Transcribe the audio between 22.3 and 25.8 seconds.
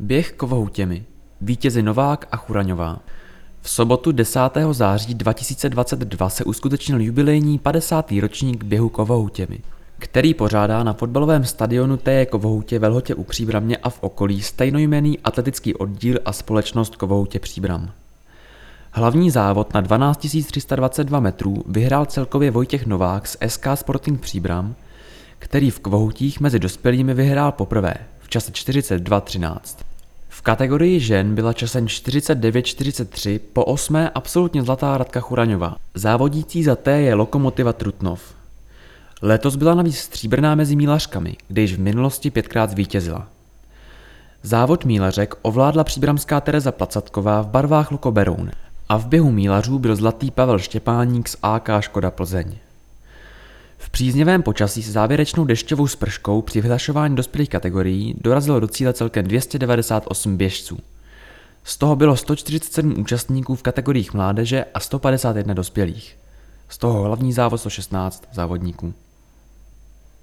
Vojtěch Novák z SK Sporting Příbram, který v